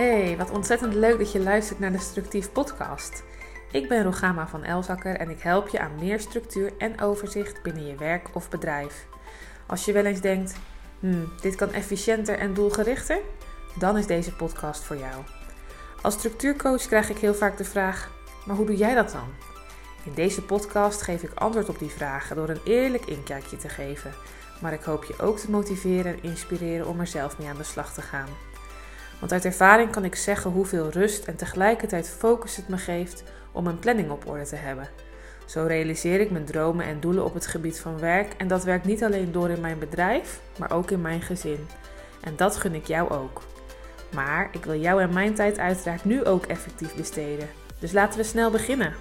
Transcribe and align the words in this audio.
Hey, 0.00 0.36
wat 0.36 0.50
ontzettend 0.50 0.94
leuk 0.94 1.18
dat 1.18 1.32
je 1.32 1.40
luistert 1.40 1.78
naar 1.78 1.92
de 1.92 1.98
Structief 1.98 2.52
Podcast. 2.52 3.22
Ik 3.70 3.88
ben 3.88 4.02
Rogama 4.02 4.48
van 4.48 4.64
Elzakker 4.64 5.16
en 5.16 5.30
ik 5.30 5.40
help 5.40 5.68
je 5.68 5.80
aan 5.80 5.98
meer 5.98 6.20
structuur 6.20 6.72
en 6.78 7.00
overzicht 7.00 7.62
binnen 7.62 7.86
je 7.86 7.94
werk 7.94 8.28
of 8.32 8.50
bedrijf. 8.50 9.06
Als 9.66 9.84
je 9.84 9.92
wel 9.92 10.04
eens 10.04 10.20
denkt, 10.20 10.54
hmm, 11.00 11.32
dit 11.40 11.54
kan 11.54 11.72
efficiënter 11.72 12.38
en 12.38 12.54
doelgerichter, 12.54 13.18
dan 13.78 13.98
is 13.98 14.06
deze 14.06 14.32
podcast 14.32 14.82
voor 14.82 14.96
jou. 14.96 15.22
Als 16.02 16.14
structuurcoach 16.14 16.86
krijg 16.86 17.10
ik 17.10 17.18
heel 17.18 17.34
vaak 17.34 17.56
de 17.56 17.64
vraag: 17.64 18.10
maar 18.46 18.56
hoe 18.56 18.66
doe 18.66 18.76
jij 18.76 18.94
dat 18.94 19.12
dan? 19.12 19.28
In 20.04 20.14
deze 20.14 20.42
podcast 20.42 21.02
geef 21.02 21.22
ik 21.22 21.34
antwoord 21.34 21.68
op 21.68 21.78
die 21.78 21.90
vragen 21.90 22.36
door 22.36 22.48
een 22.48 22.62
eerlijk 22.64 23.04
inkijkje 23.04 23.56
te 23.56 23.68
geven. 23.68 24.12
Maar 24.60 24.72
ik 24.72 24.82
hoop 24.82 25.04
je 25.04 25.18
ook 25.18 25.38
te 25.38 25.50
motiveren 25.50 26.12
en 26.12 26.22
inspireren 26.22 26.86
om 26.86 27.00
er 27.00 27.06
zelf 27.06 27.38
mee 27.38 27.48
aan 27.48 27.56
de 27.56 27.62
slag 27.62 27.92
te 27.94 28.02
gaan. 28.02 28.28
Want 29.20 29.32
uit 29.32 29.44
ervaring 29.44 29.90
kan 29.90 30.04
ik 30.04 30.14
zeggen 30.14 30.50
hoeveel 30.50 30.90
rust 30.90 31.24
en 31.24 31.36
tegelijkertijd 31.36 32.08
focus 32.08 32.56
het 32.56 32.68
me 32.68 32.76
geeft 32.76 33.24
om 33.52 33.66
een 33.66 33.78
planning 33.78 34.10
op 34.10 34.28
orde 34.28 34.44
te 34.44 34.56
hebben. 34.56 34.88
Zo 35.46 35.64
realiseer 35.66 36.20
ik 36.20 36.30
mijn 36.30 36.44
dromen 36.44 36.86
en 36.86 37.00
doelen 37.00 37.24
op 37.24 37.34
het 37.34 37.46
gebied 37.46 37.80
van 37.80 37.98
werk 37.98 38.32
en 38.32 38.48
dat 38.48 38.64
werkt 38.64 38.84
niet 38.84 39.04
alleen 39.04 39.32
door 39.32 39.50
in 39.50 39.60
mijn 39.60 39.78
bedrijf, 39.78 40.40
maar 40.58 40.72
ook 40.72 40.90
in 40.90 41.00
mijn 41.00 41.22
gezin. 41.22 41.66
En 42.20 42.36
dat 42.36 42.56
gun 42.56 42.74
ik 42.74 42.86
jou 42.86 43.10
ook. 43.10 43.42
Maar 44.14 44.48
ik 44.52 44.64
wil 44.64 44.80
jou 44.80 45.02
en 45.02 45.12
mijn 45.12 45.34
tijd 45.34 45.58
uiteraard 45.58 46.04
nu 46.04 46.24
ook 46.24 46.46
effectief 46.46 46.94
besteden. 46.94 47.48
Dus 47.78 47.92
laten 47.92 48.18
we 48.18 48.24
snel 48.24 48.50
beginnen. 48.50 48.94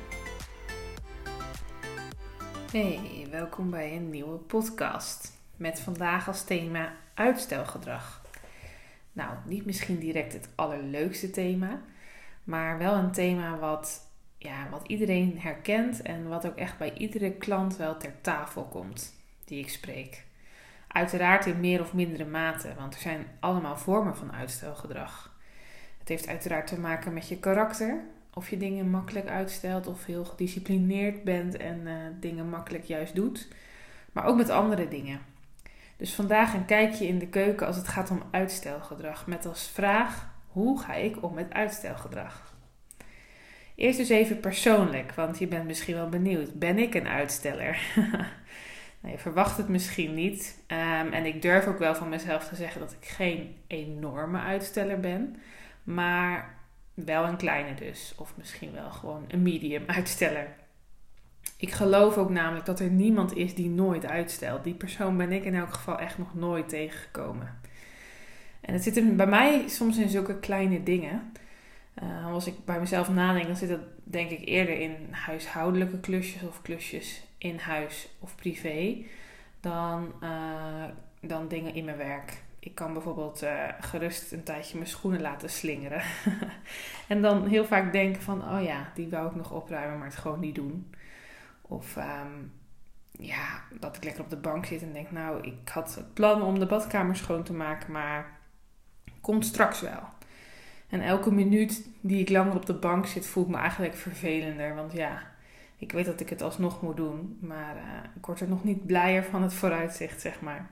Hey, 2.72 3.28
welkom 3.32 3.70
bij 3.70 3.96
een 3.96 4.10
nieuwe 4.10 4.38
podcast. 4.38 5.32
Met 5.56 5.80
vandaag 5.80 6.28
als 6.28 6.44
thema 6.44 6.92
uitstelgedrag. 7.14 8.19
Nou, 9.14 9.36
niet 9.46 9.66
misschien 9.66 10.00
direct 10.00 10.34
het 10.34 10.50
allerleukste 10.56 11.30
thema, 11.30 11.82
maar 12.44 12.78
wel 12.78 12.94
een 12.94 13.12
thema 13.12 13.58
wat, 13.58 14.10
ja, 14.38 14.70
wat 14.70 14.88
iedereen 14.88 15.40
herkent 15.40 16.02
en 16.02 16.28
wat 16.28 16.48
ook 16.48 16.56
echt 16.56 16.78
bij 16.78 16.94
iedere 16.94 17.32
klant 17.32 17.78
wel 17.78 17.98
ter 17.98 18.14
tafel 18.22 18.64
komt 18.64 19.14
die 19.46 19.60
ik 19.60 19.70
spreek. 19.70 20.26
Uiteraard 20.88 21.46
in 21.46 21.60
meer 21.60 21.82
of 21.82 21.94
mindere 21.94 22.26
mate, 22.26 22.74
want 22.78 22.94
er 22.94 23.00
zijn 23.00 23.28
allemaal 23.40 23.78
vormen 23.78 24.16
van 24.16 24.32
uitstelgedrag. 24.32 25.38
Het 26.00 26.08
heeft 26.08 26.28
uiteraard 26.28 26.68
te 26.68 26.80
maken 26.80 27.14
met 27.14 27.28
je 27.28 27.40
karakter, 27.40 28.02
of 28.34 28.50
je 28.50 28.58
dingen 28.58 28.90
makkelijk 28.90 29.28
uitstelt 29.28 29.88
of 29.88 30.06
heel 30.06 30.26
gedisciplineerd 30.26 31.24
bent 31.24 31.58
en 31.58 31.80
uh, 31.80 31.94
dingen 32.20 32.50
makkelijk 32.50 32.84
juist 32.84 33.16
doet, 33.16 33.48
maar 34.12 34.26
ook 34.26 34.38
met 34.38 34.50
andere 34.50 34.88
dingen. 34.88 35.20
Dus 36.00 36.14
vandaag 36.14 36.54
een 36.54 36.66
kijkje 36.66 37.08
in 37.08 37.20
de 37.20 37.28
keuken 37.28 37.68
als 37.68 37.76
het 37.76 37.88
gaat 37.88 38.12
om 38.12 38.24
uitstelgedrag. 38.32 39.28
Met 39.28 39.46
als 39.46 39.68
vraag: 39.68 40.30
hoe 40.48 40.82
ga 40.82 40.94
ik 40.94 41.24
om 41.24 41.34
met 41.34 41.54
uitstelgedrag? 41.54 42.56
Eerst 43.76 43.98
dus 43.98 44.10
even 44.10 44.40
persoonlijk, 44.40 45.14
want 45.14 45.40
je 45.40 45.48
bent 45.48 45.66
misschien 45.66 45.96
wel 45.96 46.10
benieuwd. 46.10 46.54
Ben 46.54 46.78
ik 46.78 46.94
een 46.94 47.08
uitsteller? 47.08 47.80
nou, 49.00 49.14
je 49.14 49.18
verwacht 49.18 49.58
het 49.58 49.68
misschien 49.68 50.14
niet. 50.14 50.64
Ehm, 50.68 51.12
en 51.12 51.26
ik 51.26 51.42
durf 51.42 51.68
ook 51.68 51.80
wel 51.80 51.96
van 51.96 52.10
mezelf 52.10 52.48
te 52.48 52.56
zeggen 52.56 52.80
dat 52.80 52.92
ik 52.92 53.08
geen 53.08 53.56
enorme 53.68 54.40
uitsteller 54.40 55.00
ben. 55.00 55.36
Maar 55.84 56.56
wel 56.94 57.24
een 57.26 57.38
kleine 57.38 57.74
dus. 57.74 58.14
Of 58.18 58.34
misschien 58.38 58.72
wel 58.72 58.92
gewoon 58.92 59.26
een 59.28 59.42
medium 59.42 59.84
uitsteller. 59.98 60.48
Ik 61.60 61.72
geloof 61.72 62.18
ook 62.18 62.30
namelijk 62.30 62.66
dat 62.66 62.80
er 62.80 62.90
niemand 62.90 63.36
is 63.36 63.56
die 63.56 63.70
nooit 63.70 64.06
uitstelt. 64.06 64.64
Die 64.64 64.74
persoon 64.74 65.18
ben 65.18 65.32
ik 65.32 65.44
in 65.44 65.56
elk 65.56 65.74
geval 65.74 66.00
echt 66.00 66.18
nog 66.18 66.36
nooit 66.36 66.70
tegengekomen. 66.70 67.60
En 68.62 68.74
het 68.74 68.84
zit 68.84 68.98
er 68.98 69.16
bij 69.16 69.28
mij 69.28 69.68
soms 69.68 69.98
in 69.98 70.10
zulke 70.10 70.40
kleine 70.40 70.84
dingen. 70.84 71.32
Uh, 72.04 72.34
als 72.34 72.48
ik 72.48 72.66
bij 72.66 72.80
mezelf 72.80 73.10
nadenk, 73.10 73.46
dan 73.46 73.56
zit 73.56 73.70
dat 73.70 73.80
denk 74.04 74.30
ik 74.30 74.48
eerder 74.48 74.80
in 74.80 74.96
huishoudelijke 75.12 76.00
klusjes 76.00 76.44
of 76.44 76.62
klusjes 76.62 77.24
in 77.38 77.58
huis 77.58 78.10
of 78.20 78.36
privé 78.36 78.98
dan, 79.60 80.14
uh, 80.24 80.86
dan 81.22 81.48
dingen 81.48 81.74
in 81.74 81.86
mijn 81.86 81.98
werk. 81.98 82.42
Ik 82.60 82.76
kan 82.76 82.94
bijvoorbeeld 82.94 83.44
uh, 83.44 83.64
gerust 83.80 84.32
een 84.32 84.44
tijdje 84.44 84.78
mijn 84.78 84.90
schoenen 84.90 85.22
laten 85.22 85.50
slingeren. 85.50 86.02
en 87.08 87.22
dan 87.22 87.48
heel 87.48 87.66
vaak 87.66 87.92
denken 87.92 88.22
van, 88.22 88.44
oh 88.44 88.64
ja, 88.64 88.92
die 88.96 89.10
wou 89.10 89.28
ik 89.28 89.36
nog 89.36 89.52
opruimen, 89.52 89.98
maar 89.98 90.08
het 90.08 90.18
gewoon 90.18 90.40
niet 90.40 90.56
doen. 90.56 90.90
Of 91.70 91.96
um, 91.96 92.52
ja, 93.12 93.62
dat 93.80 93.96
ik 93.96 94.04
lekker 94.04 94.24
op 94.24 94.30
de 94.30 94.38
bank 94.38 94.66
zit 94.66 94.82
en 94.82 94.94
denk, 94.94 95.12
nou, 95.12 95.42
ik 95.42 95.70
had 95.70 95.96
het 95.96 96.14
plan 96.14 96.42
om 96.42 96.60
de 96.60 96.66
badkamer 96.66 97.16
schoon 97.16 97.44
te 97.44 97.54
maken, 97.54 97.92
maar 97.92 98.38
komt 99.22 99.46
straks 99.46 99.82
wel. 99.82 100.04
En 100.90 101.02
elke 101.02 101.32
minuut 101.32 101.90
die 102.02 102.20
ik 102.20 102.30
langer 102.30 102.56
op 102.56 102.66
de 102.66 102.74
bank 102.74 103.06
zit, 103.06 103.28
voelt 103.28 103.48
me 103.48 103.58
eigenlijk 103.58 103.96
vervelender. 103.96 104.76
Want 104.76 104.94
ja, 104.94 105.22
ik 105.78 105.92
weet 105.92 106.06
dat 106.06 106.20
ik 106.20 106.30
het 106.30 106.42
alsnog 106.42 106.82
moet 106.82 106.98
doen, 106.98 107.38
maar 107.42 107.76
uh, 107.76 107.82
ik 108.16 108.26
word 108.26 108.40
er 108.40 108.48
nog 108.48 108.64
niet 108.64 108.86
blijer 108.86 109.24
van 109.24 109.42
het 109.42 109.54
vooruitzicht, 109.54 110.22
zeg 110.22 110.42
maar. 110.42 110.70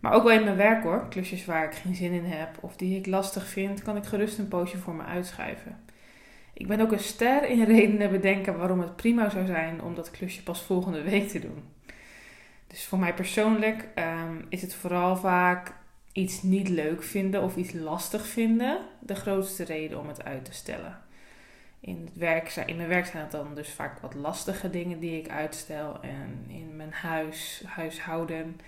Maar 0.00 0.12
ook 0.12 0.22
wel 0.22 0.38
in 0.38 0.44
mijn 0.44 0.56
werk 0.56 0.82
hoor, 0.82 1.08
klusjes 1.08 1.44
waar 1.44 1.64
ik 1.64 1.74
geen 1.74 1.94
zin 1.94 2.12
in 2.12 2.24
heb 2.24 2.58
of 2.60 2.76
die 2.76 2.98
ik 2.98 3.06
lastig 3.06 3.46
vind, 3.46 3.82
kan 3.82 3.96
ik 3.96 4.04
gerust 4.04 4.38
een 4.38 4.48
poosje 4.48 4.78
voor 4.78 4.94
me 4.94 5.02
uitschuiven. 5.02 5.80
Ik 6.58 6.66
ben 6.66 6.80
ook 6.80 6.92
een 6.92 6.98
ster 6.98 7.48
in 7.48 7.64
redenen 7.64 8.10
bedenken 8.10 8.58
waarom 8.58 8.80
het 8.80 8.96
prima 8.96 9.30
zou 9.30 9.46
zijn 9.46 9.82
om 9.82 9.94
dat 9.94 10.10
klusje 10.10 10.42
pas 10.42 10.62
volgende 10.62 11.02
week 11.02 11.28
te 11.28 11.38
doen. 11.38 11.62
Dus 12.66 12.84
voor 12.84 12.98
mij 12.98 13.14
persoonlijk 13.14 13.88
um, 13.94 14.46
is 14.48 14.62
het 14.62 14.74
vooral 14.74 15.16
vaak 15.16 15.72
iets 16.12 16.42
niet 16.42 16.68
leuk 16.68 17.02
vinden 17.02 17.42
of 17.42 17.56
iets 17.56 17.72
lastig 17.72 18.26
vinden 18.26 18.78
de 19.00 19.14
grootste 19.14 19.64
reden 19.64 19.98
om 19.98 20.08
het 20.08 20.24
uit 20.24 20.44
te 20.44 20.52
stellen. 20.52 20.98
In, 21.80 22.02
het 22.04 22.16
werk, 22.16 22.56
in 22.66 22.76
mijn 22.76 22.88
werk 22.88 23.06
zijn 23.06 23.22
het 23.22 23.32
dan 23.32 23.54
dus 23.54 23.68
vaak 23.68 23.98
wat 23.98 24.14
lastige 24.14 24.70
dingen 24.70 25.00
die 25.00 25.18
ik 25.18 25.28
uitstel. 25.28 26.00
En 26.00 26.44
in 26.48 26.76
mijn 26.76 26.92
huis, 26.92 27.62
huishouden 27.66 28.60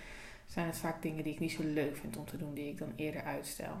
zijn 0.45 0.65
het 0.65 0.77
vaak 0.77 1.01
dingen 1.01 1.23
die 1.23 1.33
ik 1.33 1.39
niet 1.39 1.51
zo 1.51 1.63
leuk 1.63 1.97
vind 1.97 2.17
om 2.17 2.25
te 2.25 2.37
doen, 2.37 2.53
die 2.53 2.69
ik 2.69 2.77
dan 2.77 2.93
eerder 2.95 3.23
uitstel. 3.23 3.73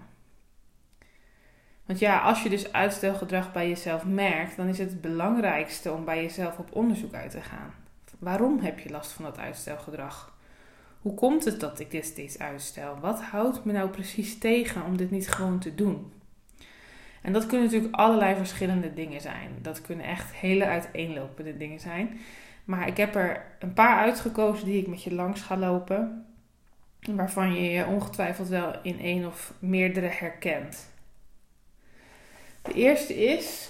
Want 1.85 1.99
ja, 1.99 2.19
als 2.19 2.43
je 2.43 2.49
dus 2.49 2.73
uitstelgedrag 2.73 3.51
bij 3.51 3.67
jezelf 3.69 4.05
merkt, 4.05 4.57
dan 4.57 4.67
is 4.67 4.77
het 4.77 4.89
het 4.89 5.01
belangrijkste 5.01 5.91
om 5.91 6.05
bij 6.05 6.21
jezelf 6.21 6.57
op 6.57 6.75
onderzoek 6.75 7.13
uit 7.13 7.31
te 7.31 7.41
gaan. 7.41 7.73
Waarom 8.19 8.59
heb 8.59 8.79
je 8.79 8.89
last 8.89 9.11
van 9.11 9.25
dat 9.25 9.37
uitstelgedrag? 9.37 10.37
Hoe 11.01 11.13
komt 11.13 11.45
het 11.45 11.59
dat 11.59 11.79
ik 11.79 11.91
dit 11.91 12.05
steeds 12.05 12.39
uitstel? 12.39 12.97
Wat 12.99 13.21
houdt 13.21 13.65
me 13.65 13.71
nou 13.71 13.89
precies 13.89 14.37
tegen 14.37 14.85
om 14.85 14.97
dit 14.97 15.11
niet 15.11 15.29
gewoon 15.29 15.59
te 15.59 15.75
doen? 15.75 16.11
En 17.21 17.33
dat 17.33 17.45
kunnen 17.45 17.65
natuurlijk 17.65 17.95
allerlei 17.95 18.35
verschillende 18.35 18.93
dingen 18.93 19.21
zijn. 19.21 19.49
Dat 19.61 19.81
kunnen 19.81 20.05
echt 20.05 20.33
hele 20.33 20.65
uiteenlopende 20.65 21.57
dingen 21.57 21.79
zijn. 21.79 22.19
Maar 22.65 22.87
ik 22.87 22.97
heb 22.97 23.15
er 23.15 23.45
een 23.59 23.73
paar 23.73 23.97
uitgekozen 23.97 24.65
die 24.65 24.81
ik 24.81 24.87
met 24.87 25.03
je 25.03 25.13
langs 25.13 25.41
ga 25.41 25.57
lopen. 25.57 26.25
Waarvan 27.11 27.53
je 27.53 27.69
je 27.69 27.85
ongetwijfeld 27.85 28.47
wel 28.47 28.73
in 28.83 28.99
één 28.99 29.27
of 29.27 29.53
meerdere 29.59 30.09
herkent. 30.11 30.90
De 32.61 32.73
eerste 32.73 33.23
is, 33.23 33.69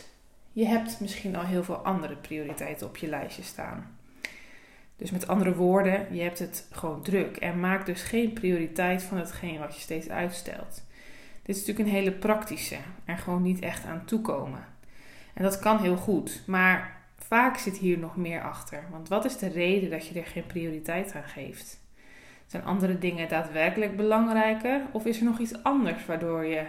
je 0.52 0.66
hebt 0.66 1.00
misschien 1.00 1.36
al 1.36 1.46
heel 1.46 1.64
veel 1.64 1.76
andere 1.76 2.16
prioriteiten 2.16 2.88
op 2.88 2.98
je 2.98 3.08
lijstje 3.08 3.44
staan. 3.44 3.98
Dus 4.96 5.12
met 5.12 5.28
andere 5.28 5.56
woorden, 5.56 6.16
je 6.16 6.22
hebt 6.22 6.40
het 6.40 6.68
gewoon 6.72 7.02
druk 7.04 7.38
en 7.38 7.60
maak 7.60 7.86
dus 7.86 8.02
geen 8.02 8.34
prioriteit 8.34 9.04
van 9.04 9.18
hetgeen 9.18 9.60
wat 9.60 9.76
je 9.76 9.82
steeds 9.82 10.10
uitstelt. 10.10 10.84
Dit 11.44 11.56
is 11.56 11.62
natuurlijk 11.66 11.90
een 11.90 11.96
hele 11.96 12.12
praktische, 12.12 12.78
er 13.06 13.18
gewoon 13.18 13.42
niet 13.42 13.60
echt 13.60 13.86
aan 13.86 14.06
toekomen. 14.06 14.66
En 15.34 15.44
dat 15.44 15.60
kan 15.60 15.82
heel 15.82 15.98
goed, 15.98 16.44
maar 16.48 17.02
vaak 17.18 17.58
zit 17.58 17.78
hier 17.78 17.98
nog 17.98 18.16
meer 18.16 18.42
achter. 18.42 18.84
Want 18.92 19.08
wat 19.08 19.26
is 19.26 19.38
de 19.38 19.48
reden 19.48 19.90
dat 19.90 20.08
je 20.08 20.20
er 20.20 20.26
geen 20.26 20.46
prioriteit 20.46 21.16
aan 21.16 21.24
geeft? 21.24 21.80
Zijn 22.46 22.64
andere 22.64 22.98
dingen 22.98 23.30
daadwerkelijk 23.30 23.96
belangrijker 23.98 24.82
of 24.92 25.06
is 25.06 25.18
er 25.18 25.26
nog 25.26 25.40
iets 25.40 25.64
anders 25.64 26.06
waardoor 26.06 26.46
je 26.46 26.64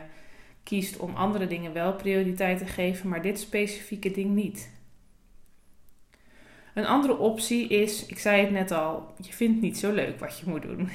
kiest 0.63 0.97
om 0.97 1.15
andere 1.15 1.47
dingen 1.47 1.73
wel 1.73 1.95
prioriteit 1.95 2.59
te 2.59 2.67
geven, 2.67 3.09
maar 3.09 3.23
dit 3.23 3.39
specifieke 3.39 4.11
ding 4.11 4.35
niet. 4.35 4.71
Een 6.75 6.87
andere 6.87 7.19
optie 7.19 7.69
is, 7.69 8.07
ik 8.07 8.19
zei 8.19 8.41
het 8.41 8.51
net 8.51 8.71
al, 8.71 9.15
je 9.21 9.33
vindt 9.33 9.61
niet 9.61 9.79
zo 9.79 9.93
leuk 9.93 10.19
wat 10.19 10.39
je 10.39 10.51
moet 10.51 10.63
doen. 10.63 10.89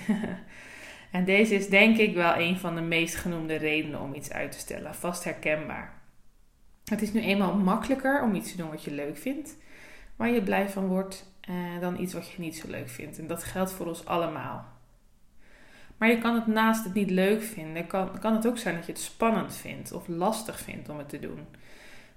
en 1.11 1.25
deze 1.25 1.55
is 1.55 1.69
denk 1.69 1.97
ik 1.97 2.15
wel 2.15 2.35
een 2.35 2.57
van 2.57 2.75
de 2.75 2.81
meest 2.81 3.15
genoemde 3.15 3.55
redenen 3.55 4.01
om 4.01 4.13
iets 4.13 4.31
uit 4.31 4.51
te 4.51 4.59
stellen, 4.59 4.95
vast 4.95 5.23
herkenbaar. 5.23 6.01
Het 6.85 7.01
is 7.01 7.13
nu 7.13 7.21
eenmaal 7.21 7.55
makkelijker 7.55 8.21
om 8.21 8.35
iets 8.35 8.51
te 8.51 8.57
doen 8.57 8.69
wat 8.69 8.83
je 8.83 8.91
leuk 8.91 9.17
vindt, 9.17 9.57
waar 10.15 10.29
je 10.29 10.43
blij 10.43 10.69
van 10.69 10.87
wordt, 10.87 11.33
eh, 11.41 11.79
dan 11.79 11.99
iets 11.99 12.13
wat 12.13 12.29
je 12.29 12.41
niet 12.41 12.57
zo 12.57 12.67
leuk 12.69 12.89
vindt. 12.89 13.19
En 13.19 13.27
dat 13.27 13.43
geldt 13.43 13.71
voor 13.71 13.87
ons 13.87 14.05
allemaal. 14.05 14.76
Maar 15.97 16.09
je 16.09 16.17
kan 16.17 16.35
het 16.35 16.47
naast 16.47 16.83
het 16.83 16.93
niet 16.93 17.09
leuk 17.09 17.41
vinden, 17.41 17.87
kan, 17.87 18.19
kan 18.19 18.35
het 18.35 18.47
ook 18.47 18.57
zijn 18.57 18.75
dat 18.75 18.85
je 18.85 18.91
het 18.91 19.01
spannend 19.01 19.55
vindt 19.55 19.91
of 19.91 20.07
lastig 20.07 20.59
vindt 20.59 20.89
om 20.89 20.97
het 20.97 21.09
te 21.09 21.19
doen. 21.19 21.39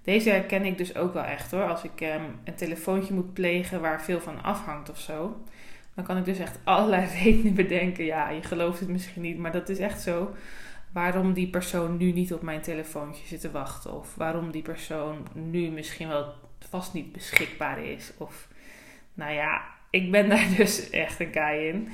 Deze 0.03 0.31
herken 0.31 0.65
ik 0.65 0.79
dus 0.79 0.97
ook 0.97 1.13
wel 1.15 1.23
echt 1.23 1.51
hoor. 1.51 1.69
Als 1.69 1.85
ik 1.85 2.01
um, 2.01 2.39
een 2.45 2.55
telefoontje 2.55 3.15
moet 3.15 3.33
plegen 3.33 3.81
waar 3.81 4.03
veel 4.03 4.21
van 4.21 4.43
afhangt 4.43 4.91
of 4.91 4.99
zo. 4.99 5.43
Dan 5.95 6.05
kan 6.05 6.17
ik 6.17 6.25
dus 6.25 6.39
echt 6.39 6.59
allerlei 6.65 7.07
redenen 7.23 7.55
bedenken. 7.55 8.05
Ja, 8.05 8.31
je 8.31 8.43
gelooft 8.43 8.81
het 8.81 8.89
misschien 8.89 9.23
niet, 9.23 9.39
maar 9.39 9.53
dat 9.53 9.69
is 9.69 9.79
echt 9.79 10.01
zo. 10.01 10.35
waarom 10.93 11.33
die 11.33 11.51
persoon 11.51 11.97
nu 11.97 12.13
niet 12.13 12.33
op 12.33 12.43
mijn 12.43 12.61
telefoontje 12.61 13.27
zit 13.27 13.41
te 13.41 13.51
wachten. 13.51 13.95
Of 13.95 14.15
waarom 14.15 14.51
die 14.51 14.63
persoon 14.63 15.27
nu 15.33 15.69
misschien 15.69 16.09
wel 16.09 16.35
vast 16.69 16.93
niet 16.93 17.13
beschikbaar 17.13 17.85
is. 17.85 18.13
Of 18.17 18.49
nou 19.15 19.33
ja, 19.33 19.63
ik 19.91 20.11
ben 20.11 20.29
daar 20.29 20.47
dus 20.57 20.91
echt 20.91 21.21
een 21.21 21.33
guy 21.33 21.67
in. 21.69 21.89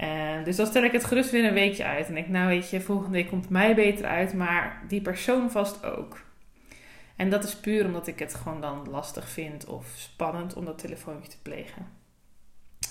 Uh, 0.00 0.44
dus 0.44 0.56
dan 0.56 0.66
stel 0.66 0.82
ik 0.82 0.92
het 0.92 1.04
gerust 1.04 1.30
weer 1.30 1.44
een 1.44 1.54
weekje 1.54 1.84
uit. 1.84 2.08
En 2.08 2.16
ik, 2.16 2.28
nou 2.28 2.48
weet 2.48 2.70
je, 2.70 2.80
volgende 2.80 3.12
week 3.12 3.28
komt 3.28 3.48
mij 3.48 3.74
beter 3.74 4.06
uit, 4.06 4.34
maar 4.34 4.82
die 4.88 5.00
persoon 5.00 5.50
vast 5.50 5.84
ook. 5.84 6.26
En 7.16 7.30
dat 7.30 7.44
is 7.44 7.56
puur 7.56 7.84
omdat 7.84 8.06
ik 8.06 8.18
het 8.18 8.34
gewoon 8.34 8.60
dan 8.60 8.88
lastig 8.90 9.28
vind 9.28 9.66
of 9.66 9.86
spannend 9.96 10.54
om 10.54 10.64
dat 10.64 10.78
telefoontje 10.78 11.30
te 11.30 11.42
plegen. 11.42 11.86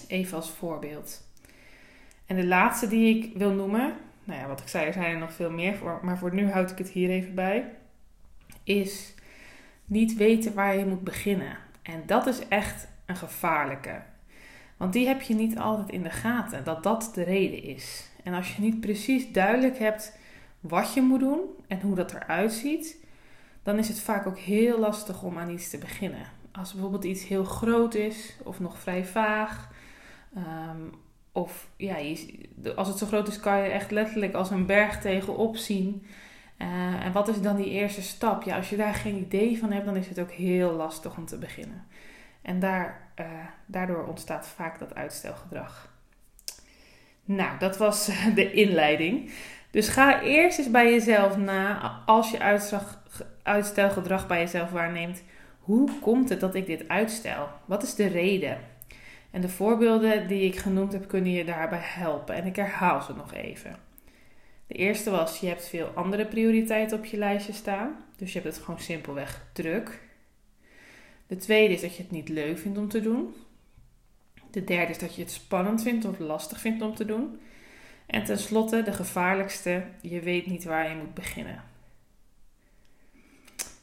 Even 0.08 0.38
als 0.38 0.50
voorbeeld. 0.50 1.28
En 2.26 2.36
de 2.36 2.46
laatste 2.46 2.88
die 2.88 3.18
ik 3.18 3.38
wil 3.38 3.52
noemen, 3.52 3.94
nou 4.24 4.40
ja, 4.40 4.48
wat 4.48 4.60
ik 4.60 4.68
zei, 4.68 4.86
er 4.86 4.94
zijn 4.94 5.14
er 5.14 5.18
nog 5.18 5.34
veel 5.34 5.52
meer 5.52 6.00
maar 6.02 6.18
voor 6.18 6.34
nu 6.34 6.50
houd 6.50 6.72
ik 6.72 6.78
het 6.78 6.90
hier 6.90 7.10
even 7.10 7.36
bij, 7.36 7.72
is 8.64 9.14
niet 9.86 10.16
weten 10.16 10.54
waar 10.54 10.78
je 10.78 10.86
moet 10.86 11.04
beginnen. 11.04 11.58
En 11.82 12.04
dat 12.06 12.28
is 12.28 12.48
echt 12.48 12.88
een 13.06 13.16
gevaarlijke. 13.16 14.02
Want 14.78 14.94
die 14.94 15.08
heb 15.08 15.22
je 15.22 15.34
niet 15.34 15.58
altijd 15.58 15.90
in 15.90 16.04
de 16.04 16.10
gaten, 16.10 16.64
dat 16.64 16.84
dat 16.84 17.12
de 17.14 17.24
reden 17.24 17.64
is. 17.64 18.10
En 18.24 18.34
als 18.34 18.56
je 18.56 18.62
niet 18.62 18.80
precies 18.80 19.32
duidelijk 19.32 19.78
hebt 19.78 20.18
wat 20.60 20.94
je 20.94 21.02
moet 21.02 21.20
doen 21.20 21.42
en 21.68 21.82
hoe 21.82 21.96
dat 21.96 22.14
eruit 22.14 22.54
ziet, 22.54 22.98
dan 23.64 23.78
is 23.78 23.88
het 23.88 24.00
vaak 24.00 24.28
ook 24.28 24.38
heel 24.38 24.80
lastig 24.80 25.24
om 25.24 25.38
aan 25.38 25.50
iets 25.50 25.70
te 25.70 25.78
beginnen. 25.78 26.26
Als 26.52 26.74
bijvoorbeeld 26.74 27.04
iets 27.04 27.28
heel 27.28 27.44
groot 27.44 27.94
is 27.94 28.38
of 28.44 28.60
nog 28.60 28.80
vrij 28.80 29.06
vaag. 29.06 29.72
Ehm, 30.36 30.82
of 31.32 31.70
ja, 31.76 31.96
als 32.76 32.88
het 32.88 32.98
zo 32.98 33.06
groot 33.06 33.28
is, 33.28 33.40
kan 33.40 33.58
je 33.58 33.70
echt 33.70 33.92
letterlijk 33.92 34.34
als 34.34 34.50
een 34.50 34.66
berg 34.66 35.02
tegenop 35.02 35.58
zien. 35.58 36.06
Uh, 36.58 37.06
en 37.06 37.12
wat 37.12 37.28
is 37.28 37.42
dan 37.42 37.56
die 37.56 37.70
eerste 37.70 38.02
stap? 38.02 38.44
Ja, 38.44 38.56
als 38.56 38.70
je 38.70 38.76
daar 38.76 38.94
geen 38.94 39.16
idee 39.16 39.60
van 39.60 39.72
hebt, 39.72 39.86
dan 39.86 39.96
is 39.96 40.08
het 40.08 40.20
ook 40.20 40.32
heel 40.32 40.72
lastig 40.72 41.18
om 41.18 41.26
te 41.26 41.38
beginnen. 41.38 41.86
En 42.42 42.60
daar, 42.60 43.07
uh, 43.20 43.26
daardoor 43.66 44.06
ontstaat 44.06 44.48
vaak 44.48 44.80
dat 44.80 44.96
uitstelgedrag. 44.96 45.96
Nou, 47.24 47.60
dat 47.60 47.78
was 47.78 48.10
de 48.36 48.52
inleiding. 48.52 49.32
Dus 49.72 49.88
ga 49.88 50.22
eerst 50.22 50.58
eens 50.58 50.72
bij 50.72 50.92
jezelf 50.92 51.38
na, 51.38 51.80
als 52.06 52.32
je 52.32 52.60
uitstelgedrag 53.44 54.28
bij 54.28 54.40
jezelf 54.40 54.72
waarneemt. 54.72 55.24
Hoe 55.60 56.00
komt 56.00 56.30
het 56.30 56.40
dat 56.40 56.56
ik 56.56 56.66
dit 56.66 56.88
uitstel? 56.88 57.48
Wat 57.66 57.84
is 57.84 57.96
de 57.96 58.08
reden? 58.08 58.58
En 59.32 59.42
de 59.42 59.50
voorbeelden 59.50 60.28
die 60.28 60.42
ik 60.42 60.58
genoemd 60.58 60.94
heb, 60.94 61.08
kunnen 61.08 61.32
je 61.32 61.46
daarbij 61.46 61.82
helpen. 61.82 62.36
En 62.36 62.46
ik 62.46 62.56
herhaal 62.56 63.02
ze 63.02 63.14
nog 63.14 63.34
even. 63.34 63.76
De 64.68 64.74
eerste 64.74 65.10
was, 65.10 65.40
je 65.40 65.48
hebt 65.48 65.68
veel 65.68 65.88
andere 65.88 66.26
prioriteiten 66.26 66.98
op 66.98 67.06
je 67.06 67.18
lijstje 67.18 67.54
staan. 67.54 67.96
Dus 68.16 68.34
je 68.34 68.40
hebt 68.40 68.56
het 68.56 68.64
gewoon 68.64 68.80
simpelweg 68.80 69.46
druk. 69.54 70.00
De 71.28 71.38
tweede 71.38 71.74
is 71.74 71.82
dat 71.82 71.96
je 71.96 72.02
het 72.02 72.12
niet 72.12 72.30
leuk 72.30 72.58
vindt 72.58 72.78
om 72.78 72.88
te 72.88 73.02
doen. 73.02 73.36
De 74.52 74.64
derde 74.64 74.92
is 74.92 75.00
dat 75.00 75.16
je 75.16 75.22
het 75.22 75.32
spannend 75.32 75.82
vindt 75.82 76.06
of 76.06 76.20
lastig 76.20 76.60
vindt 76.60 76.82
om 76.82 76.96
te 76.96 77.06
doen. 77.06 77.40
En 78.06 78.24
tenslotte, 78.24 78.84
de 78.84 78.94
gevaarlijkste, 78.94 79.84
je 80.02 80.20
weet 80.20 80.46
niet 80.46 80.64
waar 80.64 80.90
je 80.90 80.96
moet 80.96 81.14
beginnen. 81.14 81.64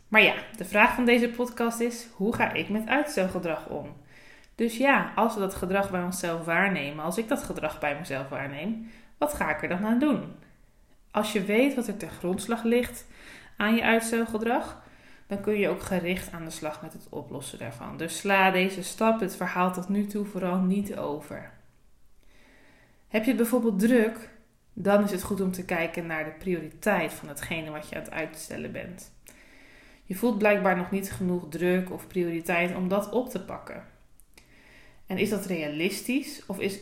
Maar 0.09 0.23
ja, 0.23 0.35
de 0.57 0.65
vraag 0.65 0.95
van 0.95 1.05
deze 1.05 1.29
podcast 1.29 1.81
is: 1.81 2.07
hoe 2.15 2.35
ga 2.35 2.53
ik 2.53 2.69
met 2.69 2.87
uitstelgedrag 2.87 3.69
om? 3.69 3.97
Dus 4.55 4.77
ja, 4.77 5.13
als 5.15 5.35
we 5.35 5.41
dat 5.41 5.55
gedrag 5.55 5.91
bij 5.91 6.03
onszelf 6.03 6.45
waarnemen, 6.45 7.05
als 7.05 7.19
ik 7.19 7.29
dat 7.29 7.43
gedrag 7.43 7.81
bij 7.81 7.99
mezelf 7.99 8.29
waarneem, 8.29 8.91
wat 9.19 9.35
ga 9.35 9.55
ik 9.55 9.63
er 9.63 9.69
dan 9.69 9.85
aan 9.85 9.99
doen? 9.99 10.33
Als 11.11 11.33
je 11.33 11.45
weet 11.45 11.75
wat 11.75 11.87
er 11.87 11.97
ten 11.97 12.11
grondslag 12.11 12.63
ligt 12.63 13.07
aan 13.57 13.75
je 13.75 13.83
uitstelgedrag, 13.83 14.83
dan 15.27 15.41
kun 15.41 15.59
je 15.59 15.69
ook 15.69 15.83
gericht 15.83 16.33
aan 16.33 16.45
de 16.45 16.51
slag 16.51 16.83
met 16.83 16.93
het 16.93 17.07
oplossen 17.09 17.59
daarvan. 17.59 17.97
Dus 17.97 18.19
sla 18.19 18.51
deze 18.51 18.83
stap, 18.83 19.21
het 19.21 19.37
verhaal 19.37 19.73
tot 19.73 19.89
nu 19.89 20.07
toe, 20.07 20.25
vooral 20.25 20.59
niet 20.59 20.97
over. 20.97 21.53
Heb 23.09 23.23
je 23.23 23.29
het 23.29 23.41
bijvoorbeeld 23.41 23.79
druk, 23.79 24.31
dan 24.73 25.05
is 25.05 25.11
het 25.11 25.23
goed 25.23 25.41
om 25.41 25.53
te 25.53 25.65
kijken 25.65 26.07
naar 26.07 26.25
de 26.25 26.31
prioriteit 26.31 27.13
van 27.13 27.29
hetgene 27.29 27.71
wat 27.71 27.89
je 27.89 27.95
aan 27.95 28.03
het 28.03 28.11
uitstellen 28.11 28.73
bent. 28.73 29.13
Je 30.05 30.15
voelt 30.15 30.39
blijkbaar 30.39 30.77
nog 30.77 30.91
niet 30.91 31.13
genoeg 31.13 31.49
druk 31.49 31.93
of 31.93 32.07
prioriteit 32.07 32.77
om 32.77 32.89
dat 32.89 33.11
op 33.11 33.31
te 33.31 33.45
pakken. 33.45 33.85
En 35.07 35.19
is 35.19 35.31
dat 35.31 35.47
realistisch 35.47 36.47
of 36.47 36.61
is, 36.61 36.79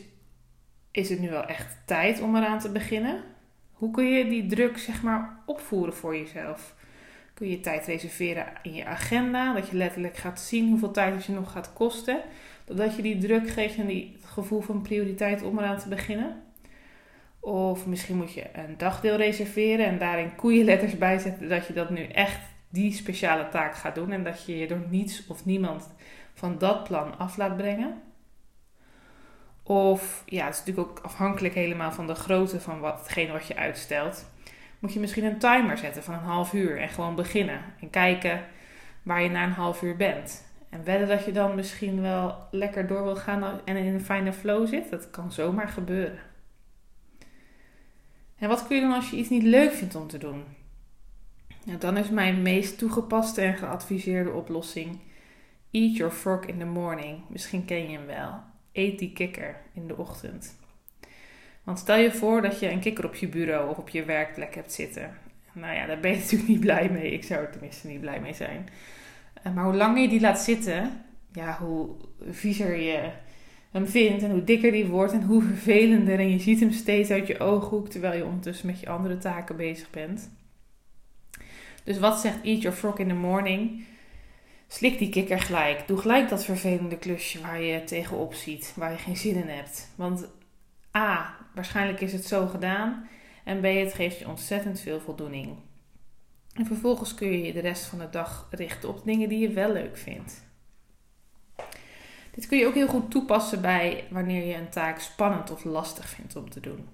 is 0.91 1.09
het 1.09 1.19
nu 1.19 1.29
wel 1.29 1.45
echt 1.45 1.77
tijd 1.85 2.21
om 2.21 2.35
eraan 2.35 2.59
te 2.59 2.71
beginnen? 2.71 3.23
Hoe 3.71 3.91
kun 3.91 4.05
je 4.05 4.29
die 4.29 4.45
druk 4.45 4.77
zeg 4.77 5.03
maar 5.03 5.41
opvoeren 5.45 5.93
voor 5.93 6.17
jezelf? 6.17 6.75
Kun 7.33 7.49
je 7.49 7.59
tijd 7.59 7.85
reserveren 7.85 8.45
in 8.61 8.73
je 8.73 8.85
agenda, 8.85 9.53
dat 9.53 9.67
je 9.67 9.77
letterlijk 9.77 10.17
gaat 10.17 10.39
zien 10.39 10.69
hoeveel 10.69 10.91
tijd 10.91 11.15
het 11.15 11.25
je 11.25 11.31
nog 11.31 11.51
gaat 11.51 11.73
kosten, 11.73 12.21
doordat 12.65 12.95
je 12.95 13.01
die 13.01 13.17
druk 13.17 13.49
geeft 13.49 13.77
en 13.77 13.87
die 13.87 14.17
gevoel 14.25 14.61
van 14.61 14.81
prioriteit 14.81 15.43
om 15.43 15.59
eraan 15.59 15.77
te 15.77 15.87
beginnen? 15.87 16.43
Of 17.39 17.85
misschien 17.85 18.17
moet 18.17 18.33
je 18.33 18.43
een 18.53 18.77
dagdeel 18.77 19.15
reserveren 19.15 19.85
en 19.85 19.97
daarin 19.97 20.35
koeienletters 20.35 20.97
bijzetten 20.97 21.49
dat 21.49 21.67
je 21.67 21.73
dat 21.73 21.89
nu 21.89 22.03
echt 22.03 22.39
die 22.69 22.93
speciale 22.93 23.49
taak 23.49 23.75
gaat 23.75 23.95
doen 23.95 24.11
en 24.11 24.23
dat 24.23 24.45
je 24.45 24.57
je 24.57 24.67
door 24.67 24.85
niets 24.89 25.27
of 25.27 25.45
niemand 25.45 25.89
van 26.33 26.57
dat 26.57 26.83
plan 26.83 27.17
af 27.17 27.37
laat 27.37 27.57
brengen. 27.57 28.01
Of 29.63 30.23
ja, 30.25 30.45
het 30.45 30.53
is 30.53 30.59
natuurlijk 30.59 30.89
ook 30.89 30.99
afhankelijk 30.99 31.53
helemaal 31.53 31.91
van 31.91 32.07
de 32.07 32.15
grootte 32.15 32.59
van 32.59 32.79
wat 32.79 33.47
je 33.47 33.55
uitstelt. 33.55 34.31
Moet 34.83 34.93
je 34.93 34.99
misschien 34.99 35.23
een 35.23 35.37
timer 35.37 35.77
zetten 35.77 36.03
van 36.03 36.13
een 36.13 36.19
half 36.19 36.53
uur 36.53 36.79
en 36.81 36.89
gewoon 36.89 37.15
beginnen. 37.15 37.61
En 37.79 37.89
kijken 37.89 38.45
waar 39.03 39.21
je 39.21 39.29
na 39.29 39.43
een 39.43 39.51
half 39.51 39.81
uur 39.81 39.95
bent. 39.95 40.45
En 40.69 40.83
wedden 40.83 41.07
dat 41.07 41.25
je 41.25 41.31
dan 41.31 41.55
misschien 41.55 42.01
wel 42.01 42.47
lekker 42.51 42.87
door 42.87 43.03
wil 43.03 43.15
gaan 43.15 43.61
en 43.65 43.77
in 43.77 43.93
een 43.93 44.01
fijne 44.01 44.33
flow 44.33 44.67
zit. 44.67 44.89
Dat 44.89 45.09
kan 45.09 45.31
zomaar 45.31 45.67
gebeuren. 45.67 46.19
En 48.37 48.47
wat 48.47 48.67
kun 48.67 48.75
je 48.75 48.81
dan 48.81 48.93
als 48.93 49.09
je 49.09 49.17
iets 49.17 49.29
niet 49.29 49.43
leuk 49.43 49.71
vindt 49.71 49.95
om 49.95 50.07
te 50.07 50.17
doen? 50.17 50.43
Dan 51.79 51.97
is 51.97 52.09
mijn 52.09 52.41
meest 52.41 52.77
toegepaste 52.77 53.41
en 53.41 53.57
geadviseerde 53.57 54.31
oplossing: 54.31 54.99
Eat 55.71 55.95
your 55.95 56.13
frog 56.13 56.45
in 56.45 56.59
the 56.59 56.65
morning. 56.65 57.19
Misschien 57.29 57.65
ken 57.65 57.89
je 57.89 57.97
hem 57.97 58.05
wel 58.05 58.39
eet 58.71 58.99
die 58.99 59.13
kikker 59.13 59.61
in 59.73 59.87
de 59.87 59.97
ochtend. 59.97 60.61
Want 61.63 61.79
stel 61.79 61.97
je 61.97 62.11
voor 62.11 62.41
dat 62.41 62.59
je 62.59 62.69
een 62.69 62.79
kikker 62.79 63.05
op 63.05 63.15
je 63.15 63.27
bureau 63.27 63.69
of 63.69 63.77
op 63.77 63.89
je 63.89 64.05
werkplek 64.05 64.55
hebt 64.55 64.73
zitten. 64.73 65.17
Nou 65.53 65.75
ja, 65.75 65.85
daar 65.85 65.99
ben 65.99 66.11
je 66.11 66.17
natuurlijk 66.21 66.49
niet 66.49 66.59
blij 66.59 66.89
mee. 66.89 67.11
Ik 67.11 67.23
zou 67.23 67.41
er 67.41 67.51
tenminste 67.51 67.87
niet 67.87 68.01
blij 68.01 68.19
mee 68.19 68.33
zijn. 68.33 68.69
Eh, 69.43 69.53
maar 69.53 69.63
hoe 69.63 69.75
langer 69.75 70.01
je 70.01 70.07
die 70.07 70.21
laat 70.21 70.39
zitten, 70.39 71.03
ja, 71.31 71.57
hoe 71.59 71.89
viezer 72.29 72.75
je 72.75 73.09
hem 73.71 73.87
vindt 73.87 74.23
en 74.23 74.31
hoe 74.31 74.43
dikker 74.43 74.71
die 74.71 74.85
wordt 74.85 75.13
en 75.13 75.23
hoe 75.23 75.41
vervelender. 75.41 76.19
En 76.19 76.29
je 76.29 76.39
ziet 76.39 76.59
hem 76.59 76.71
steeds 76.71 77.09
uit 77.09 77.27
je 77.27 77.39
ooghoek 77.39 77.89
terwijl 77.89 78.17
je 78.17 78.25
ondertussen 78.25 78.67
met 78.67 78.79
je 78.79 78.89
andere 78.89 79.17
taken 79.17 79.55
bezig 79.55 79.89
bent. 79.89 80.31
Dus 81.83 81.99
wat 81.99 82.19
zegt 82.19 82.43
Eat 82.43 82.61
Your 82.61 82.77
Frog 82.77 82.97
in 82.97 83.07
the 83.07 83.13
Morning? 83.13 83.85
Slik 84.67 84.97
die 84.97 85.09
kikker 85.09 85.39
gelijk. 85.39 85.87
Doe 85.87 85.97
gelijk 85.97 86.29
dat 86.29 86.45
vervelende 86.45 86.97
klusje 86.97 87.41
waar 87.41 87.61
je 87.61 87.83
tegenop 87.83 88.33
ziet, 88.33 88.73
waar 88.75 88.91
je 88.91 88.97
geen 88.97 89.17
zin 89.17 89.35
in 89.35 89.47
hebt. 89.47 89.89
Want 89.95 90.27
A, 90.97 91.37
waarschijnlijk 91.53 92.01
is 92.01 92.13
het 92.13 92.25
zo 92.25 92.47
gedaan. 92.47 93.07
En 93.43 93.59
B, 93.59 93.63
het 93.63 93.93
geeft 93.93 94.19
je 94.19 94.27
ontzettend 94.27 94.79
veel 94.79 94.99
voldoening. 94.99 95.57
En 96.53 96.65
vervolgens 96.65 97.15
kun 97.15 97.27
je 97.27 97.41
je 97.41 97.53
de 97.53 97.59
rest 97.59 97.85
van 97.85 97.99
de 97.99 98.09
dag 98.09 98.47
richten 98.51 98.89
op 98.89 99.03
dingen 99.03 99.29
die 99.29 99.39
je 99.39 99.49
wel 99.49 99.71
leuk 99.71 99.97
vindt. 99.97 100.43
Dit 102.31 102.47
kun 102.47 102.57
je 102.57 102.67
ook 102.67 102.73
heel 102.73 102.87
goed 102.87 103.11
toepassen 103.11 103.61
bij 103.61 104.07
wanneer 104.09 104.45
je 104.45 104.55
een 104.55 104.69
taak 104.69 104.99
spannend 104.99 105.51
of 105.51 105.63
lastig 105.63 106.09
vindt 106.09 106.35
om 106.35 106.49
te 106.49 106.59
doen. 106.59 106.89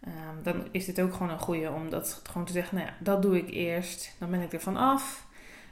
Ehm, 0.00 0.42
dan 0.42 0.68
is 0.70 0.84
dit 0.84 1.00
ook 1.00 1.12
gewoon 1.12 1.30
een 1.30 1.38
goede 1.38 1.70
om 1.70 1.90
dat 1.90 2.20
gewoon 2.30 2.46
te 2.46 2.52
zeggen, 2.52 2.76
nou 2.76 2.88
ja, 2.88 2.94
dat 3.00 3.22
doe 3.22 3.36
ik 3.36 3.50
eerst. 3.50 4.16
Dan 4.18 4.30
ben 4.30 4.40
ik 4.40 4.52
er 4.52 4.60
van 4.60 4.76
af. 4.76 5.26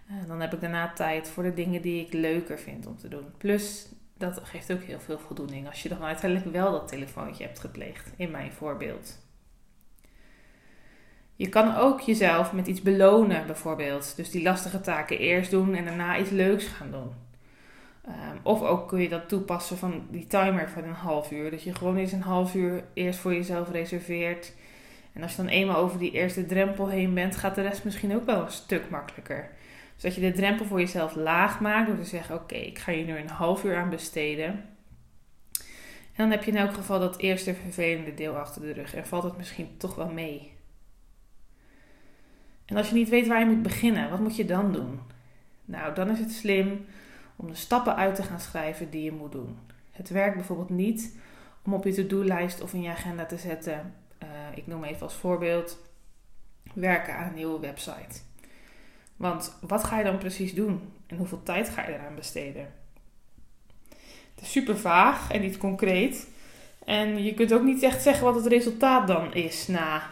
En 0.06 0.26
dan 0.26 0.40
heb 0.40 0.54
ik 0.54 0.60
daarna 0.60 0.92
tijd 0.92 1.28
voor 1.28 1.42
de 1.42 1.54
dingen 1.54 1.82
die 1.82 2.06
ik 2.06 2.12
leuker 2.12 2.58
vind 2.58 2.86
om 2.86 2.96
te 2.96 3.08
doen. 3.08 3.32
Plus, 3.38 3.88
dat 4.18 4.40
geeft 4.42 4.72
ook 4.72 4.82
heel 4.82 5.00
veel 5.00 5.18
voldoening 5.18 5.66
als 5.66 5.82
je 5.82 5.88
dan 5.88 6.02
uiteindelijk 6.02 6.52
wel 6.52 6.72
dat 6.72 6.88
telefoontje 6.88 7.44
hebt 7.44 7.58
gepleegd, 7.58 8.12
in 8.16 8.30
mijn 8.30 8.52
voorbeeld. 8.52 9.18
Je 11.36 11.48
kan 11.48 11.74
ook 11.74 12.00
jezelf 12.00 12.52
met 12.52 12.66
iets 12.66 12.82
belonen, 12.82 13.46
bijvoorbeeld. 13.46 14.16
Dus 14.16 14.30
die 14.30 14.42
lastige 14.42 14.80
taken 14.80 15.18
eerst 15.18 15.50
doen 15.50 15.74
en 15.74 15.84
daarna 15.84 16.18
iets 16.18 16.30
leuks 16.30 16.66
gaan 16.66 16.90
doen. 16.90 17.12
Ehm, 18.04 18.36
of 18.42 18.62
ook 18.62 18.88
kun 18.88 19.00
je 19.00 19.08
dat 19.08 19.28
toepassen 19.28 19.78
van 19.78 20.06
die 20.10 20.26
timer 20.26 20.68
van 20.68 20.84
een 20.84 20.92
half 20.92 21.30
uur. 21.30 21.50
Dat 21.50 21.62
je 21.62 21.74
gewoon 21.74 21.96
eens 21.96 22.12
een 22.12 22.22
half 22.22 22.54
uur 22.54 22.84
eerst 22.94 23.18
voor 23.18 23.34
jezelf 23.34 23.70
reserveert. 23.70 24.52
En 25.12 25.22
als 25.22 25.30
je 25.30 25.36
dan 25.36 25.50
eenmaal 25.50 25.76
over 25.76 25.98
die 25.98 26.10
eerste 26.10 26.46
drempel 26.46 26.88
heen 26.88 27.14
bent, 27.14 27.36
gaat 27.36 27.54
de 27.54 27.62
rest 27.62 27.84
misschien 27.84 28.14
ook 28.14 28.26
wel 28.26 28.42
een 28.42 28.50
stuk 28.50 28.90
makkelijker. 28.90 29.50
Zodat 29.96 30.14
je 30.14 30.20
de 30.20 30.32
drempel 30.32 30.64
voor 30.64 30.80
jezelf 30.80 31.14
laag 31.14 31.60
maakt 31.60 31.86
door 31.86 31.96
te 31.96 32.04
zeggen: 32.04 32.34
Oké, 32.34 32.54
ik 32.54 32.78
ga 32.78 32.92
hier 32.92 33.04
nu 33.04 33.16
een 33.18 33.28
half 33.28 33.64
uur 33.64 33.76
aan 33.76 33.90
besteden. 33.90 34.64
En 36.16 36.22
dan 36.22 36.30
heb 36.30 36.44
je 36.44 36.50
in 36.50 36.56
elk 36.56 36.74
geval 36.74 36.98
dat 36.98 37.18
eerste 37.18 37.54
vervelende 37.54 38.14
deel 38.14 38.36
achter 38.36 38.62
de 38.62 38.72
rug 38.72 38.94
en 38.94 39.06
valt 39.06 39.22
het 39.22 39.36
misschien 39.36 39.76
toch 39.76 39.94
wel 39.94 40.08
mee. 40.08 40.52
En 42.64 42.76
als 42.76 42.88
je 42.88 42.94
niet 42.94 43.08
weet 43.08 43.26
waar 43.26 43.40
je 43.40 43.46
moet 43.46 43.62
beginnen, 43.62 44.10
wat 44.10 44.20
moet 44.20 44.36
je 44.36 44.44
dan 44.44 44.72
doen? 44.72 45.00
Nou, 45.64 45.94
dan 45.94 46.10
is 46.10 46.18
het 46.18 46.32
slim 46.32 46.84
om 47.36 47.48
de 47.48 47.54
stappen 47.54 47.96
uit 47.96 48.14
te 48.14 48.22
gaan 48.22 48.40
schrijven 48.40 48.90
die 48.90 49.02
je 49.02 49.12
moet 49.12 49.32
doen. 49.32 49.58
Het 49.90 50.08
werkt 50.08 50.34
bijvoorbeeld 50.34 50.70
niet 50.70 51.16
om 51.64 51.74
op 51.74 51.84
je 51.84 51.92
to-do-lijst 51.92 52.60
of 52.60 52.72
in 52.72 52.82
je 52.82 52.90
agenda 52.90 53.26
te 53.26 53.36
zetten. 53.36 53.94
Uh, 54.22 54.28
ik 54.54 54.66
noem 54.66 54.84
even 54.84 55.02
als 55.02 55.14
voorbeeld 55.14 55.78
werken 56.74 57.16
aan 57.16 57.28
een 57.28 57.34
nieuwe 57.34 57.60
website. 57.60 58.20
Want 59.16 59.58
wat 59.60 59.84
ga 59.84 59.98
je 59.98 60.04
dan 60.04 60.18
precies 60.18 60.54
doen 60.54 60.92
en 61.06 61.16
hoeveel 61.16 61.42
tijd 61.42 61.68
ga 61.68 61.86
je 61.86 61.94
eraan 61.94 62.14
besteden? 62.14 62.72
Het 64.34 64.44
is 64.44 64.52
super 64.52 64.78
vaag 64.78 65.30
en 65.30 65.40
niet 65.40 65.58
concreet. 65.58 66.28
En 66.84 67.24
je 67.24 67.34
kunt 67.34 67.52
ook 67.52 67.62
niet 67.62 67.82
echt 67.82 68.02
zeggen 68.02 68.24
wat 68.24 68.34
het 68.34 68.46
resultaat 68.46 69.06
dan 69.06 69.34
is 69.34 69.66
na 69.66 70.02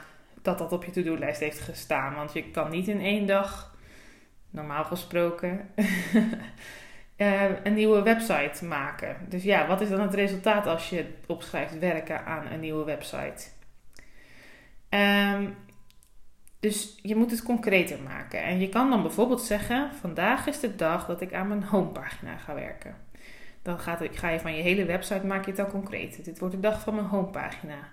dat 0.42 0.58
dat 0.58 0.72
op 0.72 0.84
je 0.84 0.90
to-do-lijst 0.90 1.40
heeft 1.40 1.60
gestaan. 1.60 2.14
Want 2.14 2.32
je 2.32 2.50
kan 2.50 2.70
niet 2.70 2.88
in 2.88 3.00
één 3.00 3.26
dag, 3.26 3.76
normaal 4.50 4.84
gesproken, 4.84 5.68
eh, 7.16 7.64
een 7.64 7.74
nieuwe 7.74 8.02
website 8.02 8.64
maken. 8.64 9.16
Dus 9.28 9.42
ja, 9.42 9.66
wat 9.66 9.80
is 9.80 9.88
dan 9.88 10.00
het 10.00 10.14
resultaat 10.14 10.66
als 10.66 10.90
je 10.90 11.04
opschrijft 11.26 11.78
werken 11.78 12.24
aan 12.24 12.46
een 12.46 12.60
nieuwe 12.60 12.84
website? 12.84 13.44
Um, 14.88 15.56
dus 16.64 16.98
je 17.02 17.16
moet 17.16 17.30
het 17.30 17.42
concreter 17.42 17.98
maken. 18.02 18.42
En 18.42 18.60
je 18.60 18.68
kan 18.68 18.90
dan 18.90 19.02
bijvoorbeeld 19.02 19.42
zeggen: 19.42 19.90
vandaag 20.00 20.46
is 20.46 20.60
de 20.60 20.76
dag 20.76 21.06
dat 21.06 21.20
ik 21.20 21.32
aan 21.32 21.48
mijn 21.48 21.64
homepagina 21.64 22.36
ga 22.36 22.54
werken. 22.54 22.96
Dan 23.62 23.78
gaat, 23.78 24.00
ga 24.10 24.28
je 24.28 24.40
van 24.40 24.56
je 24.56 24.62
hele 24.62 24.84
website 24.84 25.26
maak 25.26 25.44
je 25.44 25.50
het 25.50 25.60
al 25.60 25.70
concreet. 25.70 26.24
Dit 26.24 26.38
wordt 26.38 26.54
de 26.54 26.60
dag 26.60 26.80
van 26.80 26.94
mijn 26.94 27.06
homepagina. 27.06 27.88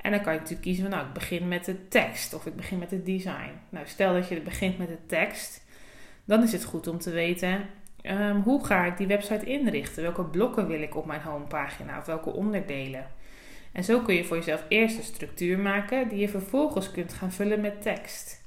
En 0.00 0.10
dan 0.10 0.20
kan 0.20 0.32
je 0.32 0.38
natuurlijk 0.38 0.66
kiezen 0.66 0.82
van 0.82 0.92
nou, 0.92 1.06
ik 1.06 1.12
begin 1.12 1.48
met 1.48 1.64
de 1.64 1.88
tekst 1.88 2.34
of 2.34 2.46
ik 2.46 2.56
begin 2.56 2.78
met 2.78 2.90
het 2.90 3.06
design. 3.06 3.50
Nou, 3.68 3.86
stel 3.86 4.12
dat 4.12 4.28
je 4.28 4.40
begint 4.40 4.78
met 4.78 4.88
de 4.88 5.06
tekst, 5.06 5.64
dan 6.24 6.42
is 6.42 6.52
het 6.52 6.64
goed 6.64 6.86
om 6.86 6.98
te 6.98 7.10
weten 7.10 7.66
um, 8.02 8.40
hoe 8.40 8.64
ga 8.64 8.84
ik 8.84 8.96
die 8.96 9.06
website 9.06 9.44
inrichten? 9.44 10.02
Welke 10.02 10.24
blokken 10.24 10.66
wil 10.66 10.82
ik 10.82 10.96
op 10.96 11.06
mijn 11.06 11.20
homepagina 11.20 11.98
of 11.98 12.04
welke 12.04 12.30
onderdelen? 12.30 13.06
En 13.74 13.84
zo 13.84 14.00
kun 14.00 14.14
je 14.14 14.24
voor 14.24 14.36
jezelf 14.36 14.64
eerst 14.68 14.98
een 14.98 15.04
structuur 15.04 15.58
maken 15.58 16.08
die 16.08 16.18
je 16.18 16.28
vervolgens 16.28 16.90
kunt 16.90 17.12
gaan 17.12 17.32
vullen 17.32 17.60
met 17.60 17.82
tekst. 17.82 18.44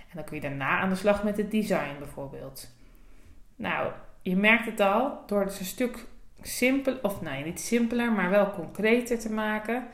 En 0.00 0.16
dan 0.16 0.24
kun 0.24 0.36
je 0.36 0.42
daarna 0.42 0.78
aan 0.78 0.88
de 0.88 0.94
slag 0.94 1.24
met 1.24 1.36
het 1.36 1.50
design 1.50 1.98
bijvoorbeeld. 1.98 2.70
Nou, 3.56 3.92
je 4.22 4.36
merkt 4.36 4.66
het 4.66 4.80
al, 4.80 5.22
door 5.26 5.40
het 5.40 5.58
een 5.58 5.64
stuk 5.64 6.04
simpel, 6.42 6.98
of 7.02 7.20
nee, 7.20 7.44
niet 7.44 7.60
simpeler, 7.60 8.12
maar 8.12 8.30
wel 8.30 8.50
concreter 8.50 9.18
te 9.18 9.32
maken. 9.32 9.86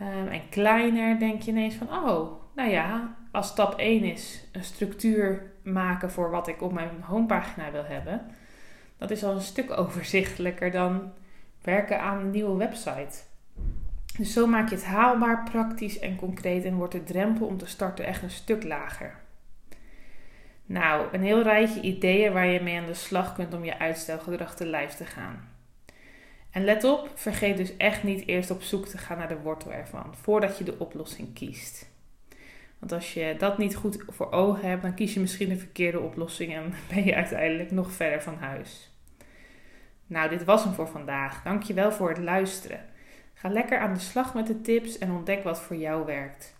Um, 0.00 0.28
en 0.28 0.48
kleiner 0.48 1.18
denk 1.18 1.42
je 1.42 1.50
ineens 1.50 1.74
van, 1.74 1.88
oh, 1.88 2.32
nou 2.54 2.70
ja, 2.70 3.16
als 3.30 3.48
stap 3.48 3.78
1 3.78 4.04
is 4.04 4.48
een 4.52 4.64
structuur 4.64 5.52
maken 5.62 6.10
voor 6.10 6.30
wat 6.30 6.48
ik 6.48 6.62
op 6.62 6.72
mijn 6.72 7.02
homepagina 7.02 7.70
wil 7.70 7.84
hebben. 7.84 8.26
Dat 8.98 9.10
is 9.10 9.24
al 9.24 9.34
een 9.34 9.40
stuk 9.40 9.70
overzichtelijker 9.78 10.70
dan 10.70 11.12
werken 11.62 12.00
aan 12.00 12.18
een 12.18 12.30
nieuwe 12.30 12.56
website. 12.56 13.31
Dus 14.16 14.32
zo 14.32 14.46
maak 14.46 14.68
je 14.68 14.74
het 14.74 14.84
haalbaar, 14.84 15.42
praktisch 15.42 15.98
en 15.98 16.16
concreet 16.16 16.64
en 16.64 16.74
wordt 16.74 16.92
de 16.92 17.04
drempel 17.04 17.46
om 17.46 17.58
te 17.58 17.66
starten 17.66 18.06
echt 18.06 18.22
een 18.22 18.30
stuk 18.30 18.62
lager. 18.62 19.14
Nou, 20.66 21.06
een 21.12 21.22
heel 21.22 21.42
rijtje 21.42 21.80
ideeën 21.80 22.32
waar 22.32 22.46
je 22.46 22.60
mee 22.60 22.78
aan 22.78 22.86
de 22.86 22.94
slag 22.94 23.34
kunt 23.34 23.54
om 23.54 23.64
je 23.64 23.78
uitstelgedrag 23.78 24.54
te 24.54 24.66
lijf 24.66 24.94
te 24.94 25.04
gaan. 25.04 25.48
En 26.50 26.64
let 26.64 26.84
op, 26.84 27.10
vergeet 27.14 27.56
dus 27.56 27.76
echt 27.76 28.02
niet 28.02 28.26
eerst 28.26 28.50
op 28.50 28.62
zoek 28.62 28.86
te 28.86 28.98
gaan 28.98 29.18
naar 29.18 29.28
de 29.28 29.40
wortel 29.40 29.72
ervan, 29.72 30.14
voordat 30.20 30.58
je 30.58 30.64
de 30.64 30.78
oplossing 30.78 31.34
kiest. 31.34 31.90
Want 32.78 32.92
als 32.92 33.14
je 33.14 33.34
dat 33.38 33.58
niet 33.58 33.76
goed 33.76 34.04
voor 34.08 34.32
ogen 34.32 34.68
hebt, 34.68 34.82
dan 34.82 34.94
kies 34.94 35.14
je 35.14 35.20
misschien 35.20 35.48
de 35.48 35.56
verkeerde 35.56 36.00
oplossing 36.00 36.54
en 36.54 36.74
ben 36.94 37.04
je 37.04 37.14
uiteindelijk 37.14 37.70
nog 37.70 37.92
verder 37.92 38.22
van 38.22 38.36
huis. 38.36 38.90
Nou, 40.06 40.28
dit 40.28 40.44
was 40.44 40.64
hem 40.64 40.72
voor 40.72 40.88
vandaag. 40.88 41.42
Dankjewel 41.42 41.92
voor 41.92 42.08
het 42.08 42.18
luisteren. 42.18 42.80
Ga 43.34 43.48
lekker 43.48 43.78
aan 43.78 43.94
de 43.94 44.00
slag 44.00 44.34
met 44.34 44.46
de 44.46 44.60
tips 44.60 44.98
en 44.98 45.10
ontdek 45.10 45.44
wat 45.44 45.60
voor 45.60 45.76
jou 45.76 46.06
werkt. 46.06 46.54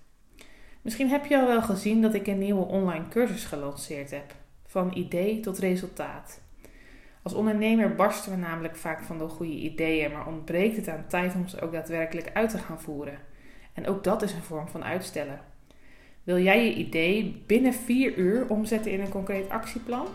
Misschien 0.83 1.09
heb 1.09 1.26
je 1.26 1.38
al 1.38 1.47
wel 1.47 1.62
gezien 1.62 2.02
dat 2.02 2.14
ik 2.14 2.26
een 2.26 2.38
nieuwe 2.38 2.64
online 2.64 3.09
cursus 3.09 3.45
gelanceerd 3.45 4.11
heb. 4.11 4.35
Van 4.67 4.91
idee 4.95 5.41
tot 5.41 5.59
resultaat. 5.59 6.41
Als 7.23 7.35
ondernemer 7.35 7.95
barsten 7.95 8.33
we 8.33 8.38
namelijk 8.38 8.76
vaak 8.76 9.02
van 9.02 9.19
de 9.19 9.29
goede 9.29 9.52
ideeën, 9.52 10.12
maar 10.12 10.26
ontbreekt 10.26 10.76
het 10.76 10.88
aan 10.88 11.05
tijd 11.09 11.35
om 11.35 11.49
ze 11.49 11.61
ook 11.61 11.73
daadwerkelijk 11.73 12.31
uit 12.33 12.50
te 12.50 12.59
gaan 12.59 12.81
voeren. 12.81 13.19
En 13.73 13.87
ook 13.87 14.05
dat 14.05 14.23
is 14.23 14.33
een 14.33 14.43
vorm 14.43 14.69
van 14.69 14.85
uitstellen. 14.85 15.41
Wil 16.23 16.38
jij 16.38 16.64
je 16.64 16.75
idee 16.75 17.43
binnen 17.47 17.75
4 17.75 18.17
uur 18.17 18.49
omzetten 18.49 18.93
in 18.93 19.00
een 19.00 19.09
concreet 19.09 19.49
actieplan? 19.49 20.07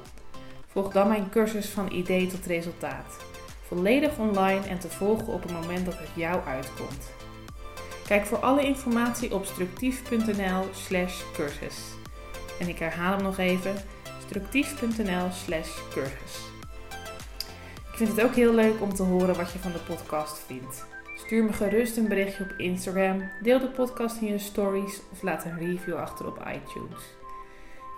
Volg 0.68 0.92
dan 0.92 1.08
mijn 1.08 1.30
cursus 1.30 1.70
van 1.70 1.92
idee 1.92 2.28
tot 2.28 2.46
resultaat 2.46 3.37
volledig 3.67 4.17
online 4.17 4.67
en 4.67 4.79
te 4.79 4.89
volgen 4.89 5.27
op 5.27 5.43
het 5.43 5.51
moment 5.51 5.86
dat 5.86 5.97
het 5.97 6.09
jou 6.15 6.43
uitkomt. 6.45 7.12
Kijk 8.07 8.25
voor 8.25 8.38
alle 8.38 8.65
informatie 8.65 9.33
op 9.33 9.45
structief.nl/slash 9.45 11.21
cursus. 11.33 11.77
En 12.59 12.67
ik 12.67 12.79
herhaal 12.79 13.13
hem 13.13 13.24
nog 13.24 13.38
even: 13.38 13.75
structief.nl/slash 14.25 15.69
cursus. 15.89 16.45
Ik 17.91 18.03
vind 18.03 18.09
het 18.09 18.21
ook 18.21 18.36
heel 18.36 18.53
leuk 18.53 18.81
om 18.81 18.93
te 18.93 19.03
horen 19.03 19.36
wat 19.36 19.51
je 19.51 19.59
van 19.59 19.71
de 19.71 19.79
podcast 19.79 20.43
vindt. 20.45 20.86
Stuur 21.15 21.43
me 21.43 21.53
gerust 21.53 21.97
een 21.97 22.07
berichtje 22.07 22.43
op 22.43 22.53
Instagram, 22.57 23.29
deel 23.41 23.59
de 23.59 23.69
podcast 23.69 24.21
in 24.21 24.27
je 24.27 24.38
stories 24.38 25.01
of 25.12 25.21
laat 25.21 25.45
een 25.45 25.59
review 25.59 25.95
achter 25.95 26.27
op 26.27 26.38
iTunes. 26.38 27.03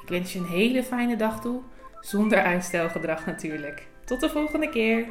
Ik 0.03 0.09
wens 0.09 0.33
je 0.33 0.39
een 0.39 0.45
hele 0.45 0.83
fijne 0.83 1.15
dag 1.15 1.41
toe, 1.41 1.61
zonder 1.99 2.41
uitstelgedrag 2.41 3.25
natuurlijk. 3.25 3.88
Tot 4.05 4.19
de 4.19 4.29
volgende 4.29 4.69
keer! 4.69 5.07